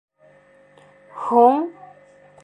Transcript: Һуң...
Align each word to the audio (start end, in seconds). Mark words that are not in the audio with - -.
Һуң... 1.25 1.67